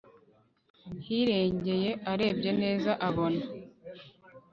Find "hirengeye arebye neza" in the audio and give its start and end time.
1.05-2.91